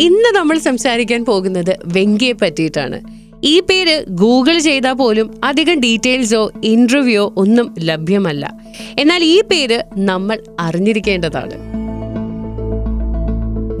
[0.00, 3.00] ഇന്ന് നമ്മൾ സംസാരിക്കാൻ പോകുന്നത് വെങ്കിയെ പറ്റിയിട്ടാണ്.
[3.44, 8.52] ഈ പേര് ഗൂഗിൾ ചെയ്താൽ പോലും അധികം ഡീറ്റെയിൽസോ ഇന്റർവ്യൂ ഒന്നും ലഭ്യമല്ല.
[8.98, 11.56] എന്നാൽ ഈ പേര് നമ്മൾ അറിഞ്ഞിരിക്കേണ്ടതാണ്.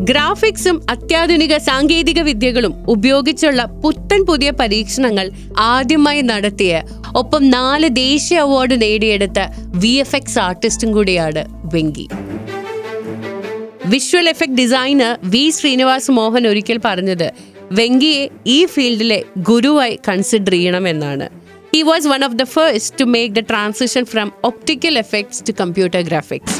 [0.04, 6.82] ഗ്രാഫിക്സും അത്യാധുനിക സാങ്കേതിക വിദ്യകളും ഉപയോഗിച്ചുള്ള പുത്തൻ പുതിയ പരീക്ഷണങ്ങൾ ആദ്യമായി നടത്തിയ
[7.16, 9.40] ഒപ്പം നാല് ദേശീയ അവാർഡ് നേടിയെടുത്ത
[9.74, 11.44] വി എഫ് എക്സ് ആർട്ടിസ്റ്റും കൂടിയാണ്
[11.74, 12.08] Venky.
[13.90, 17.28] Visual effect designer V Srinivas Mohan ഒരിക്കൽ പറഞ്ഞത്
[17.72, 21.26] വെങ്കിയെ ഈ ഫീൽഡിലെ ഗുരുവായി കൺസിഡർ ചെയ്യണമെന്നാണ്
[21.74, 26.00] he was one of the first to make the transition from optical effects to computer
[26.00, 26.58] graphics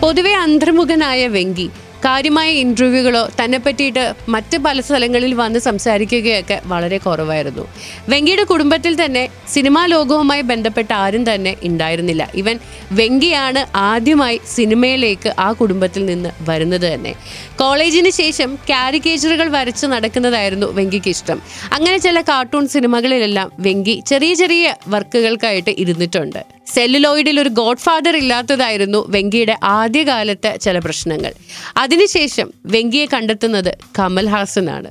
[0.00, 1.68] പൊതുവെ അന്തർമുഖനായ വെങ്കി
[2.04, 7.64] കാര്യമായ ഇന്റർവ്യൂകളോ തന്നെ പറ്റിയിട്ട് മറ്റ് പല സ്ഥലങ്ങളിൽ വന്ന് സംസാരിക്കുകയൊക്കെ വളരെ കുറവായിരുന്നു.
[8.08, 9.24] വെങ്കിയുടെ കുടുംബത്തിൽ തന്നെ
[9.54, 12.30] സിനിമാ ലോകവുമായി ബന്ധപ്പെട്ട ആരും തന്നെ ഉണ്ടായിരുന്നില്ല.
[12.34, 12.58] ഇവൻ
[12.92, 17.14] വെങ്കിയാണ് ആദ്യമായി സിനിമയിലേക്ക് ആ കുടുംബത്തിൽ നിന്ന് വരുന്നത് തന്നെ.
[17.60, 21.40] കോളേജിന് ശേഷം കാരിക്കേച്ചറുകൾ വരച്ച് നടക്കുന്നതായിരുന്നു വെങ്കിക്ക് ഇഷ്ടം.
[21.72, 26.61] അങ്ങനെ ചില കാർട്ടൂൺ സിനിമകളിലെല്ലാം വെങ്കി ചെറിയ ചെറിയ വർക്കുകൾക്കായിട്ട് ഇരുന്നിട്ടുണ്ട്.
[26.66, 31.32] സെല്ലുലോയിഡിൽ ഒരു ഗോഡ് ഫാദർ ഇല്ലാത്തതായിരുന്നു വെങ്കിയുടെ ആദ്യകാലത്തെ ചില പ്രശ്നങ്ങൾ.
[31.76, 34.88] അതിനുശേഷം വെങ്കിയെ കണ്ടെത്തുന്നത് കമൽഹാസനാണ്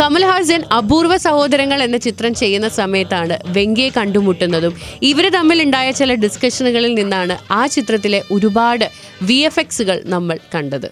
[0.00, 4.76] കമൽഹാസൻ അപൂർവ സഹോദരങ്ങൾ എന്ന ചിത്രം ചെയ്യുന്ന സമയത്താണ് വെങ്കിയെ കണ്ടുമുട്ടുന്നതും.
[5.02, 8.90] ഇവർ തമ്മിൽ ഉണ്ടായ ചില ഡിസ്കഷനുകളിൽ നിന്നാണ് ആ ചിത്രത്തിലെ ഒരുപാട്
[9.22, 10.88] വി എഫ് എക്സുകൾ നമ്മൾ കണ്ടത്.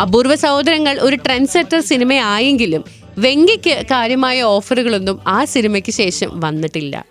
[0.00, 7.04] അപൂർവ സഹോദരങ്ങൾ ഒരു ട്രെൻഡ് സെറ്റർ സിനിമയായെങ്കിലും വെങ്കിക്ക് കാര്യമായ ഓഫറുകളൊന്നും ആ സിനിമയ്ക്ക് ശേഷം വന്നിട്ടില്ല.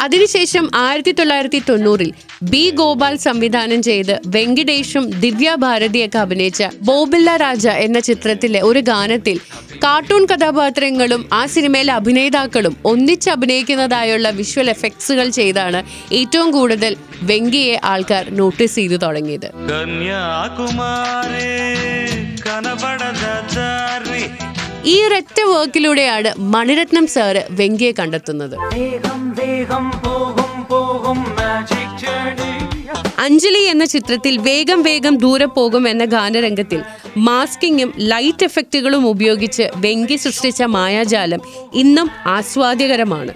[0.00, 8.00] അതിനുശേഷം ആയിരത്തി തൊള്ളായിരത്തി തൊണ്ണൂറിൽ ബി ഗോപാൽ സംവിധാനം ചെയ്ത് വെങ്കിടേഷും ദിവ്യ ഭാരതിയൊക്കെ അഭിനയിച്ച ബോബില്ല രാജ എന്ന
[8.00, 9.40] ചിത്രത്തിലെ ഒരു ഗാനത്തിൽ
[9.84, 18.76] കാർട്ടൂൺ കഥാപാത്രങ്ങളും ആ സിനിമയിലെ അഭിനേതാക്കളും ഒന്നിച്ച് അഭിനയിക്കുന്നതായുള്ള വിഷ്വൽ എഫക്ട്സുകൾ ചെയ്താണ് ഏറ്റവും കൂടുതൽ വെങ്കിയെ ആൾക്കാർ നോട്ടീസ്
[18.76, 19.50] ചെയ്തു തുടങ്ങിയത്.
[24.84, 28.56] ഈ ഒരൊറ്റ വർക്കിലൂടെയാണ് മണിരത്നം സാറ് വെങ്കിയെ കണ്ടെത്തുന്നത്.
[33.18, 36.82] അഞ്ജലി എന്ന ചിത്രത്തിൽ വേഗം വേഗം ദൂരെ പോകും എന്ന ഗാനരംഗത്തിൽ
[37.16, 41.40] മാസ്കിങ്ങും ലൈറ്റ് എഫക്റ്റുകളും ഉപയോഗിച്ച് വെങ്കി സൃഷ്ടിച്ച മായാജാലം
[41.74, 43.34] ഇന്നും ആസ്വാദ്യകരമാണ്.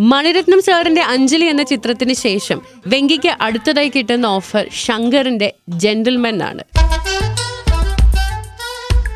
[0.00, 6.62] മണിരത്നം സാറിന്റെ അഞ്ജലി എന്ന ചിത്രത്തിന് ശേഷം വെങ്കിക്ക് അടുത്തതായി കിട്ടുന്ന ഓഫർ ശങ്കറിന്റെ ജെന്റിൽമെൻ ആണ്.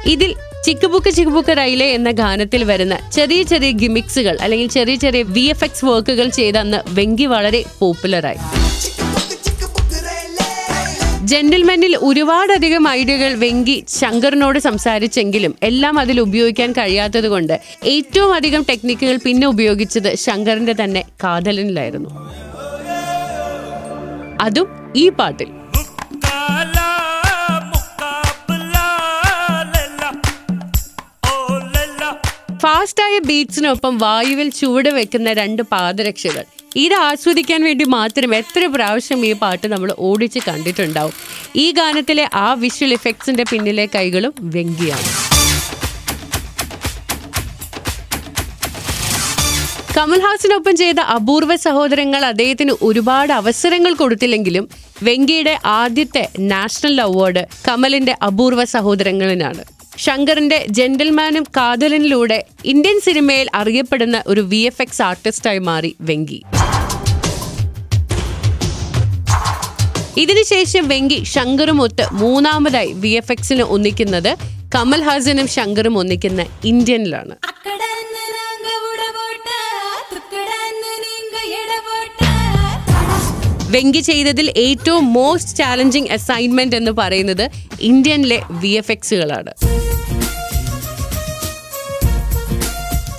[0.07, 0.35] ഇതിൽ
[0.65, 5.85] ചിക്കുബുക്ക് ചിക്കുബുക്ക് റൈലെ എന്ന ഗാനത്തിൽ വരുന്ന ചെറിയ ചെറിയ ഗിമിക്സുകൾ അല്ലെങ്കിൽ ചെറിയ ചെറിയ വി എഫ് എക്സ്
[5.85, 8.37] വർക്കുകൾ ചെയ്ത അന്ന് വെങ്കി വളരെ പോപ്പുലറായി.
[11.25, 19.47] ജെന്റിൽമെനിൽ ഒരുപാടധികം ഐഡിയകൾ വെങ്കി ശങ്കറിനോട് സംസാരിച്ചെങ്കിലും എല്ലാം അതിൽ ഉപയോഗിക്കാൻ കഴിയാത്തത് കൊണ്ട് ഏറ്റവും അധികം ടെക്നിക്കുകൾ പിന്നെ
[19.47, 22.11] ഉപയോഗിച്ചത് ശങ്കറിന്റെ തന്നെ കാതലനിലായിരുന്നു.
[24.41, 25.49] അതും ഈ പാട്ടിൽ.
[32.85, 36.45] ഫാസ്റ്റായ ബീറ്റ്സിനൊപ്പം വായുവിൽ ചുവട് വെക്കുന്ന രണ്ട് പാദരക്ഷകൾ.
[36.77, 41.13] ഇത് ആസ്വദിക്കാൻ വേണ്ടി മാത്രം എത്ര പ്രാവശ്യം ഈ പാട്ട് നമ്മൾ ഓടിച്ച് കണ്ടിട്ടുണ്ടാവും.
[41.57, 45.09] ഈ ഗാനത്തിലെ ആ വിഷ്വൽ ഇഫക്ട്സിന്റെ പിന്നിലെ കൈകളും വെങ്കിയാണ്.
[49.99, 54.69] കമൽഹാസിനൊപ്പം ചെയ്ത അപൂർവ സഹോദരങ്ങൾ അദ്ദേഹത്തിന് ഒരുപാട് അവസരങ്ങൾ കൊടുത്തില്ലെങ്കിലും
[55.03, 59.74] വെങ്കിയുടെ ആദ്യത്തെ നാഷണൽ അവാർഡ് കമലിന്റെ അപൂർവ സഹോദരങ്ങളിനാണ്.
[59.99, 66.43] ശങ്കറിന്റെ ജെന്റിൽമാനും കാതലിനിലൂടെ ഇന്ത്യൻ സിനിമയിൽ അറിയപ്പെടുന്ന ഒരു വി എഫ് എക്സ് ആർട്ടിസ്റ്റായി മാറി വെങ്കി.
[70.23, 74.33] ഇതിനുശേഷം വെങ്കി ശങ്കറും ഒത്ത് മൂന്നാമതായി വി എഫ് എക്സിന് ഒന്നിക്കുന്നത്
[74.75, 77.35] കമൽ ഹാസനും ശങ്കറും ഒന്നിക്കുന്ന ഇന്ത്യനിലാണ്.
[83.75, 87.51] വെങ്കി ചെയ്തതിൽ ഏറ്റവും മോസ്റ്റ് ചാലഞ്ചിങ് അസൈൻമെന്റ് എന്ന് പറയുന്നത്
[87.81, 89.53] ഇന്ത്യനിലെ വി എഫ് എക്സുകളാണ്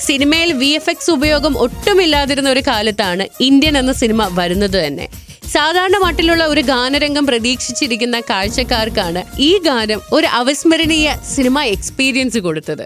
[0.07, 5.07] സിനിമയിൽ വി എഫ് എക്സ് ഉപയോഗം ഒട്ടുമില്ലാതിരുന്ന ഒരു കാലത്താണ് ഇന്ത്യൻ എന്ന സിനിമ വരുന്നത് തന്നെ.
[5.53, 12.85] സാധാരണ മട്ടിലുള്ള ഒരു ഗാനരംഗം പ്രതീക്ഷിച്ചിരിക്കുന്ന കാഴ്ചക്കാർക്കാണ് ഈ ഗാനം ഒരു അവിസ്മരണീയ സിനിമ എക്സ്പീരിയൻസ് കൊടുത്തത്.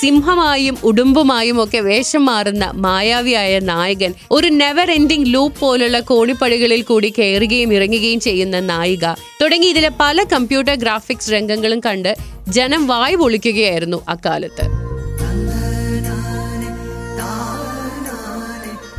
[0.00, 7.70] സിംഹമായും ഉടുമ്പുമായും ഒക്കെ വേഷം മാറുന്ന മായാവിയായ നായകൻ ഒരു നെവർ എൻഡിങ് ലൂപ്പ് പോലുള്ള കോണിപ്പടികളിൽ കൂടി കയറുകയും
[7.76, 9.04] ഇറങ്ങുകയും ചെയ്യുന്ന നായിക.
[9.42, 12.12] തുടങ്ങി ഇതിലെ പല കമ്പ്യൂട്ടർ ഗ്രാഫിക്സ് രംഗങ്ങളും കണ്ട്
[12.48, 14.84] ജനം വായ് പൊളിക്കുകയായിരുന്നു അക്കാലത്ത്.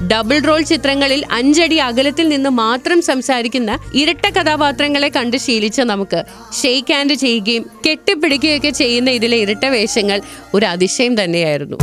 [0.07, 6.23] ഡബിൾ റോൾ ചിത്രങ്ങളിൽ അഞ്ചടി അകലത്തിൽ നിന്ന് മാത്രം സംസാരിക്കുന്ന ഇരട്ട കഥാപാത്രങ്ങളെ കണ്ട് ശീലിച്ച നമുക്ക്
[6.61, 10.21] ഷെയ്ക്ക് ഹാൻഡ് ചെയ്യുകയും കെട്ടിപ്പിടിക്കുകയൊക്കെ ചെയ്യുന്ന ഇതിലെ ഇരട്ട വേഷങ്ങൾ
[10.53, 11.77] ഒരു അതിശയം തന്നെയായിരുന്നു.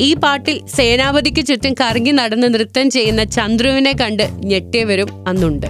[0.00, 5.66] ഈ പാട്ടിൽ സേനാപതിക്ക് ചുറ്റും കറങ്ങി നടന്ന് നൃത്തം ചെയ്യുന്ന ചന്ദ്രുവിനെ കണ്ട് ഞെട്ടിയവരും അന്നുണ്ട്.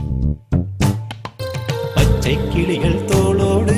[1.96, 3.72] പച്ചക്കിളികൾ തോളോട്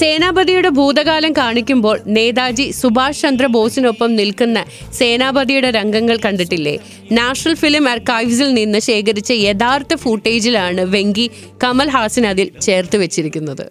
[0.00, 4.58] സേനാപതിയുടെ ഭൂതകാലം കാണിക്കുമ്പോൾ നേതാജി സുഭാഷ് ചന്ദ്രബോസിനൊപ്പം നിൽക്കുന്ന
[4.98, 6.78] സേനാപതിയുടെ രംഗങ്ങൾ കണ്ടിട്ടില്ലേ?
[7.12, 11.30] നാഷണൽ ഫിലിം ആർക്കൈവ്സിൽ നിന്ന് ശേഖരിച്ച യഥാർത്ഥ ഫൂട്ടേജിലാണ് വെങ്കി
[11.64, 13.64] കമൽ ഹാസൻ അതിൽ ചേർത്ത് വെച്ചിരിക്കുന്നത്.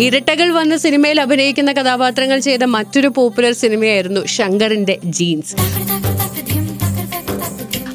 [0.00, 5.54] ഇരട്ടകൾ വന്ന സിനിമയിൽ അഭിനയിക്കുന്ന കഥാപാത്രങ്ങൾ ചെയ്ത മറ്റൊരു പോപ്പുലർ സിനിമയായിരുന്നു ശങ്കറിന്റെ ജീൻസ്.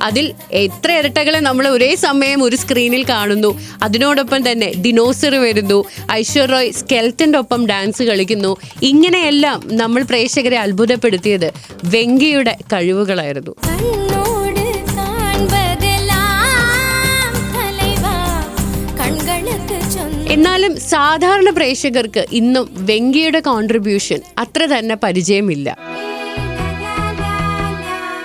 [0.08, 0.26] അതിൽ
[0.66, 3.52] എത്ര ഇരട്ടകളെ നമ്മൾ ഒരേ സമയം ഒരു സ്ക്രീനിൽ കാണുന്നു.
[3.84, 5.80] അതിനോടൊപ്പം തന്നെ ദിനോസർ വരുന്നു.
[6.12, 8.52] ഐശ്വർ റോയ് സ്കെൽറ്റന്റെ ഒപ്പം ഡാൻസ് കളിക്കുന്നു.
[8.84, 11.50] ഇങ്ങനെയെല്ലാം നമ്മൾ പ്രേക്ഷകരെ അത്ഭുതപ്പെടുത്തിയത്
[11.84, 13.56] വെങ്കിയുടെ കഴിവുകളായിരുന്നു.
[20.36, 25.68] എന്നാലും സാധാരണ പ്രേക്ഷകർക്ക് ഇന്നും വെങ്കിയുടെ കോൺട്രിബ്യൂഷൻ അത്ര തന്നെ പരിചയമില്ല.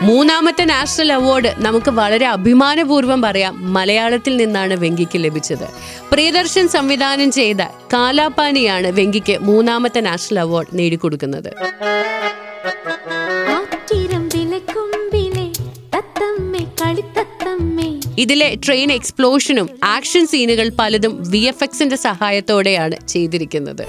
[0.03, 3.73] മൂന്നാമത്തെ നാഷണൽ അവാർഡ് നമുക്ക് വളരെ അഭിമാനപൂർവം പറയാം.
[3.73, 5.67] മലയാളത്തിൽ നിന്നാണ് വെങ്കിക്ക് ലഭിച്ചത്.
[6.13, 7.57] പ്രിയദർശൻ സംവിധാനം ചെയ്ത
[7.93, 11.51] കാലാപാനിയാണ് വെങ്കിക്ക് മൂന്നാമത്തെ നാഷണൽ അവാർഡ് നേടിക്കൊടുക്കുന്നത്.
[18.19, 23.85] ഇതിലെ ട്രെയിൻ എക്സ്പ്ലോഷനും ആക്ഷൻ സീനുകൾ പലതും വി എഫ് എക്സിന്റെ സഹായത്തോടെയാണ് ചെയ്തിരിക്കുന്നത്.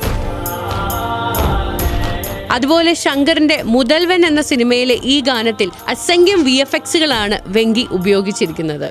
[2.54, 8.88] അതുപോലെ ശങ്കറിന്റെ മുതൽവൻ എന്ന സിനിമയിലെ ഈ ഗാനത്തിൽ അസംഖ്യം വി എഫ് എക്സുകളാണ് വെങ്കി ഉപയോഗിച്ചിരിക്കുന്നത്.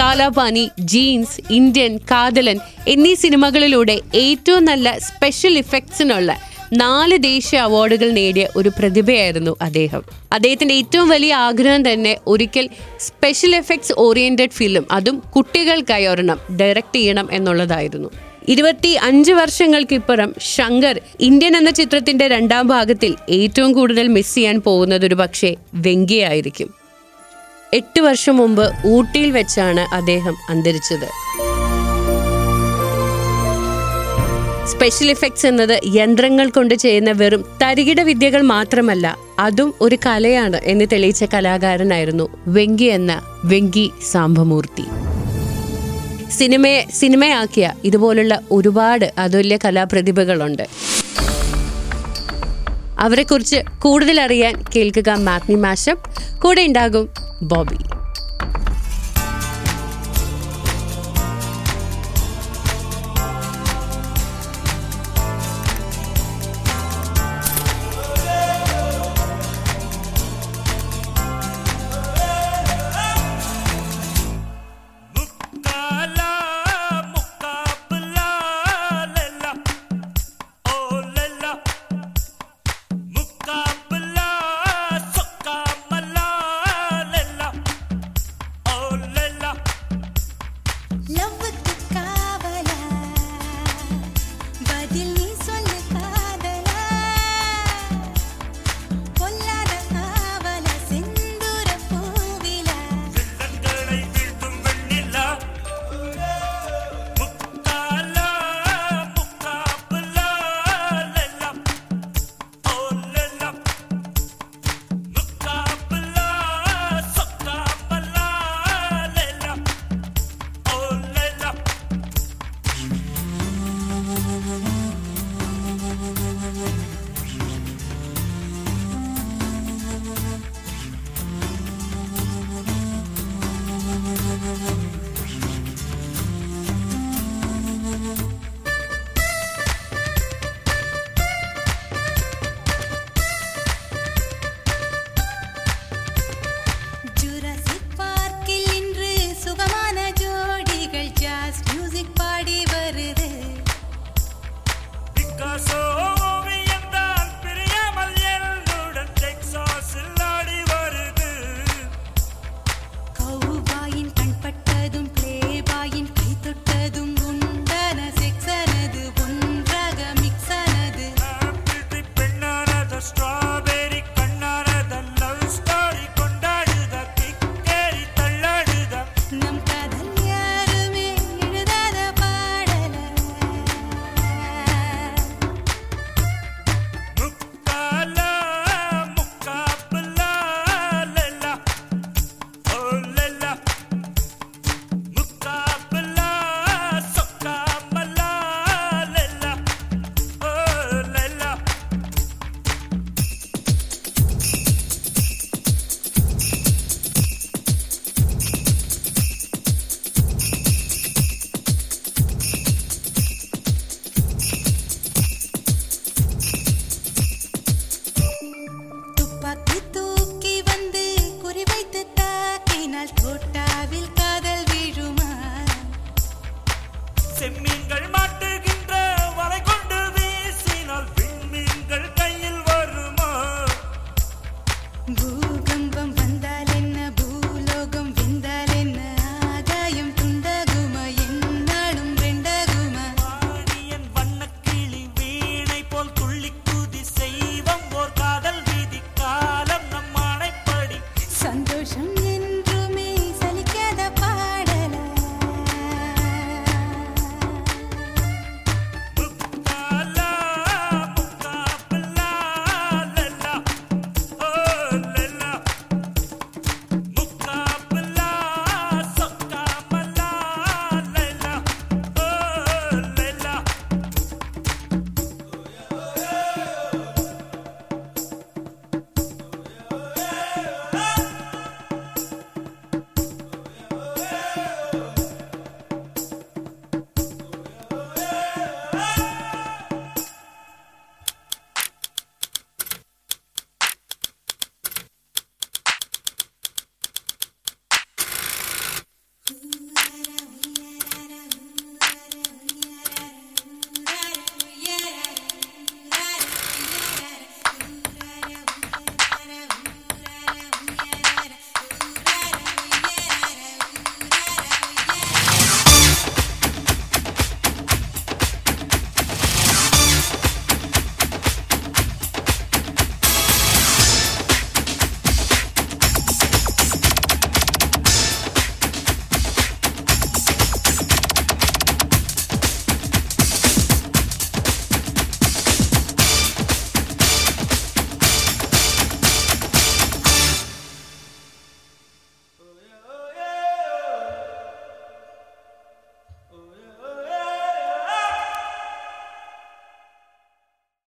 [0.00, 2.58] കാലാപാനി ജീൻസ് ഇന്ത്യൻ കാതലൻ
[2.88, 6.30] എന്നീ സിനിമകളിലൂടെ ഏറ്റവും നല്ല സ്പെഷ്യൽ ഇഫക്ട്സിനുള്ള
[6.72, 10.02] നാല് ദേശീയ അവാർഡുകൾ നേടിയ ഒരു പ്രതിഭയായിരുന്നു അദ്ദേഹം.
[10.32, 12.66] അദ്ദേഹത്തിന്റെ ഏറ്റവും വലിയ ആഗ്രഹം തന്നെ ഒരിക്കൽ
[12.98, 18.10] സ്പെഷ്യൽ എഫക്ട്സ് ഓറിയന്റഡ് ഫിലിം അതും കുട്ടികൾക്കായി ഒരെണ്ണം ഡയറക്റ്റ് ചെയ്യണം എന്നുള്ളതായിരുന്നു.
[18.48, 25.14] ഇരുപത്തി അഞ്ച് വർഷങ്ങൾക്കിപ്പുറം ശങ്കർ ഇന്ത്യൻ എന്ന ചിത്രത്തിന്റെ രണ്ടാം ഭാഗത്തിൽ ഏറ്റവും കൂടുതൽ മിസ് ചെയ്യാൻ പോകുന്നത് ഒരു
[25.14, 26.68] പക്ഷേ വെങ്കിയായിരിക്കും.
[27.74, 31.08] എട്ട് വർഷം മുമ്പ് ഊട്ടിയിൽ വെച്ചാണ് അദ്ദേഹം അന്തരിച്ചത്.
[34.66, 39.06] സ്പെഷ്യൽ ഇഫക്ട്സ് എന്നത് യന്ത്രങ്ങൾ കൊണ്ട് ചെയ്യുന്ന വെറും തരികിട വിദ്യകൾ മാത്രമല്ല
[39.38, 44.86] അതും ഒരു കലയാണ് എന്ന് തെളിയിച്ച കലാകാരനായിരുന്നു വെങ്കി എന്ന വെങ്കി സാംബമൂർത്തി
[46.30, 50.62] സിനിമയെ സിനിമയാക്കിയ ഇതുപോലുള്ള ഒരുപാട് അതുല്യ കലാപ്രതിഭകളുണ്ട്.
[52.98, 56.40] അവരെക്കുറിച്ച് കൂടുതൽ അറിയാൻ കേൾക്കുക മാഗ്നി മാഷപ്പ്.
[56.40, 57.08] കൂടെ ഉണ്ടാകും
[57.42, 57.97] ബോബി.